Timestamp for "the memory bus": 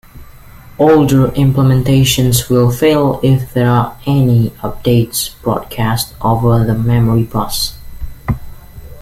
6.65-7.77